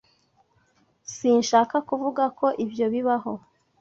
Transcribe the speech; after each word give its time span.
Sinashakaga 1.13 1.85
kuvuga 1.89 2.23
ko 2.37 2.45
ibyo 2.63 2.85
bibaho. 2.93 3.33